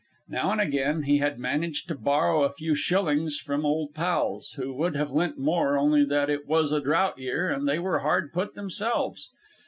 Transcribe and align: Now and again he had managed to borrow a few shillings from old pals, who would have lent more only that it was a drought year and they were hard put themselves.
Now 0.29 0.51
and 0.51 0.59
again 0.59 1.03
he 1.03 1.19
had 1.19 1.37
managed 1.37 1.87
to 1.89 1.93
borrow 1.95 2.41
a 2.41 2.51
few 2.51 2.73
shillings 2.73 3.37
from 3.37 3.67
old 3.67 3.93
pals, 3.93 4.53
who 4.53 4.73
would 4.73 4.95
have 4.95 5.11
lent 5.11 5.37
more 5.37 5.77
only 5.77 6.03
that 6.05 6.27
it 6.27 6.47
was 6.47 6.71
a 6.71 6.81
drought 6.81 7.19
year 7.19 7.47
and 7.51 7.69
they 7.69 7.77
were 7.77 7.99
hard 7.99 8.33
put 8.33 8.55
themselves. 8.55 9.29